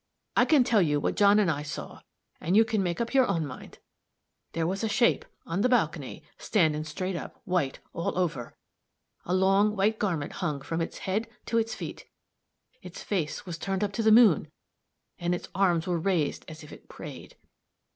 [0.35, 2.01] I can tell you what John and I saw,
[2.39, 3.77] and you can make up your own mind.
[4.53, 8.57] There was a shape, on the balcony, standing straight up, white all over.
[9.25, 12.05] A long white garment hung from its head to its feet;
[12.81, 14.51] its face was turned up to the moon,
[15.19, 17.35] and its arms were raised as if it prayed.